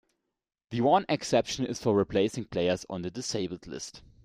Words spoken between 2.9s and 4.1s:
the disabled list.